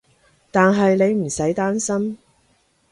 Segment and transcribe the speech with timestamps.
[0.49, 2.17] 但係你唔使擔心